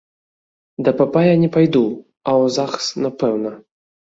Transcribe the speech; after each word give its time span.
Да 0.87 0.93
папа 1.01 1.23
я 1.27 1.35
не 1.43 1.49
пайду, 1.57 1.83
а 2.27 2.31
ў 2.43 2.57
загс 2.59 2.85
напэўна. 3.05 3.57